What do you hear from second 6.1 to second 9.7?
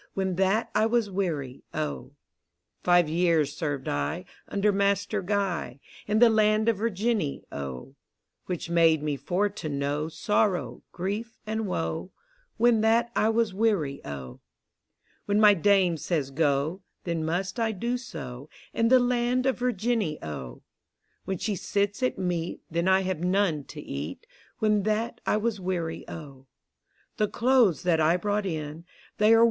the land of Virginny, O: Which made me for to